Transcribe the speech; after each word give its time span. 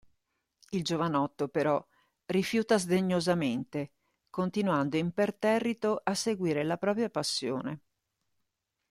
Il 0.71 0.83
giovanotto, 0.83 1.47
però, 1.47 1.79
rifiuta 2.25 2.79
sdegnosamente, 2.79 3.91
continuando 4.31 4.97
imperterrito 4.97 6.01
a 6.03 6.15
seguire 6.15 6.63
la 6.63 6.77
propria 6.79 7.07
passione. 7.11 7.81